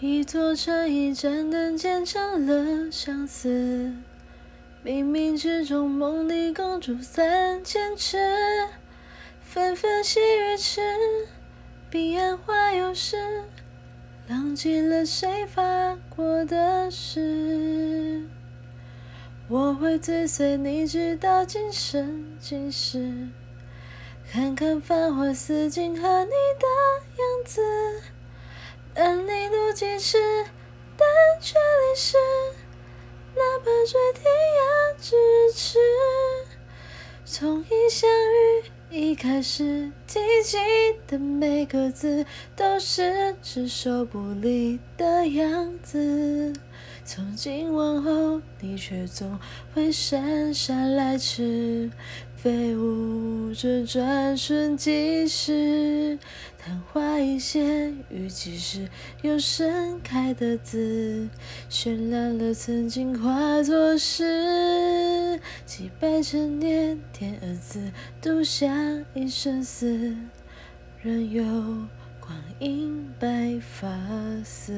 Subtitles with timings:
[0.00, 3.94] 一座城，一盏灯，建成了相思。
[4.84, 8.18] 冥冥之中，梦里共筑三千尺，
[9.40, 10.80] 纷纷细雨迟。
[11.88, 13.44] 彼岸花又是，
[14.26, 18.26] 浪迹了谁发过的誓？
[19.46, 23.28] 我会追随你，直到今生今世。
[24.30, 26.66] 看看繁华似锦和你的
[27.16, 27.60] 样子，
[29.74, 30.16] 几尺，
[30.96, 31.06] 但
[31.40, 32.16] 却离世。
[33.34, 34.24] 哪怕坠天
[34.54, 34.62] 涯
[35.02, 35.78] 咫尺，
[37.24, 40.56] 从一相遇一开始，提起
[41.08, 42.24] 的每个字，
[42.54, 46.52] 都是执手不离的样子。
[47.06, 49.38] 从今往后，你却总
[49.74, 51.90] 会姗姗来迟，
[52.34, 56.18] 飞舞着转瞬即逝。
[56.58, 58.88] 昙花一现，雨季时
[59.20, 61.28] 又盛开的紫，
[61.68, 65.38] 绚烂了曾经化作诗。
[65.66, 67.92] 几百陈年，天儿子，
[68.22, 70.16] 独享一生死，
[71.02, 71.44] 任由
[72.18, 73.86] 光阴白发
[74.42, 74.72] 丝。